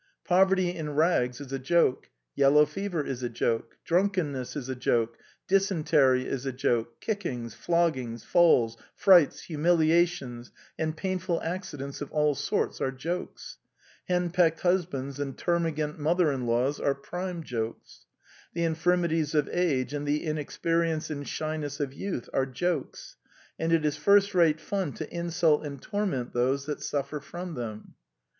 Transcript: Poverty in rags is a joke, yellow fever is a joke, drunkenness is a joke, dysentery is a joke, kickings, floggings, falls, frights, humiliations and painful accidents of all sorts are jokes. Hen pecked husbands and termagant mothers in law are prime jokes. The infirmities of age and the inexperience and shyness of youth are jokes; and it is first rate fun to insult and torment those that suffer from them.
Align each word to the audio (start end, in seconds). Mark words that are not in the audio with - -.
Poverty 0.25 0.73
in 0.75 0.95
rags 0.95 1.39
is 1.39 1.53
a 1.53 1.59
joke, 1.59 2.09
yellow 2.33 2.65
fever 2.65 3.03
is 3.05 3.21
a 3.21 3.29
joke, 3.29 3.77
drunkenness 3.85 4.55
is 4.55 4.67
a 4.67 4.73
joke, 4.73 5.15
dysentery 5.47 6.27
is 6.27 6.43
a 6.47 6.51
joke, 6.51 6.99
kickings, 6.99 7.53
floggings, 7.53 8.23
falls, 8.23 8.77
frights, 8.95 9.41
humiliations 9.41 10.51
and 10.79 10.97
painful 10.97 11.39
accidents 11.43 12.01
of 12.01 12.11
all 12.11 12.33
sorts 12.33 12.81
are 12.81 12.89
jokes. 12.91 13.59
Hen 14.07 14.31
pecked 14.31 14.61
husbands 14.61 15.19
and 15.19 15.37
termagant 15.37 15.99
mothers 15.99 16.33
in 16.33 16.47
law 16.47 16.73
are 16.81 16.95
prime 16.95 17.43
jokes. 17.43 18.07
The 18.55 18.63
infirmities 18.63 19.35
of 19.35 19.47
age 19.49 19.93
and 19.93 20.07
the 20.07 20.23
inexperience 20.25 21.11
and 21.11 21.27
shyness 21.27 21.79
of 21.79 21.93
youth 21.93 22.27
are 22.33 22.47
jokes; 22.47 23.17
and 23.59 23.71
it 23.71 23.85
is 23.85 23.97
first 23.97 24.33
rate 24.33 24.59
fun 24.59 24.93
to 24.93 25.13
insult 25.15 25.63
and 25.63 25.79
torment 25.79 26.33
those 26.33 26.65
that 26.65 26.81
suffer 26.81 27.19
from 27.19 27.53
them. 27.53 27.93